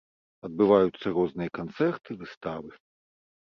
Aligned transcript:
Адбываюцца 0.47 1.13
розныя 1.19 1.49
канцэрты, 1.59 2.19
выставы. 2.25 2.69